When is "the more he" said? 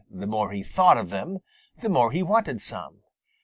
0.09-0.63, 1.79-2.23